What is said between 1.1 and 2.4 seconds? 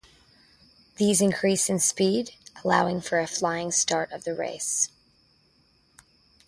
increase in speed,